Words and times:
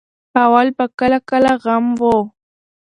اول 0.43 0.67
به 0.77 0.85
کله 0.99 1.19
کله 1.29 1.51
غم 1.63 1.85
وو. 1.99 2.17